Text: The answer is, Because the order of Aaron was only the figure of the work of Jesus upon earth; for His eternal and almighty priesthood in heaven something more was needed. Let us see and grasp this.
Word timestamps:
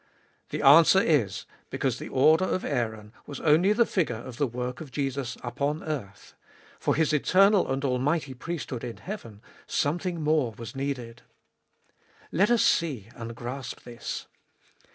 The 0.49 0.63
answer 0.63 0.99
is, 0.99 1.45
Because 1.69 1.99
the 1.99 2.09
order 2.09 2.45
of 2.45 2.65
Aaron 2.65 3.13
was 3.27 3.39
only 3.39 3.71
the 3.71 3.85
figure 3.85 4.15
of 4.15 4.37
the 4.37 4.47
work 4.47 4.81
of 4.81 4.89
Jesus 4.89 5.37
upon 5.43 5.83
earth; 5.83 6.33
for 6.79 6.95
His 6.95 7.13
eternal 7.13 7.71
and 7.71 7.85
almighty 7.85 8.33
priesthood 8.33 8.83
in 8.83 8.97
heaven 8.97 9.43
something 9.67 10.19
more 10.19 10.55
was 10.57 10.75
needed. 10.75 11.21
Let 12.31 12.49
us 12.49 12.63
see 12.63 13.09
and 13.13 13.35
grasp 13.35 13.81
this. 13.83 14.25